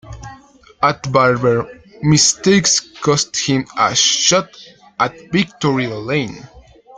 At 0.81 1.11
Barber, 1.11 1.79
mistakes 2.01 2.79
cost 2.79 3.37
him 3.37 3.67
a 3.77 3.95
shot 3.95 4.49
at 4.99 5.31
victory 5.31 5.85
lane. 5.85 6.43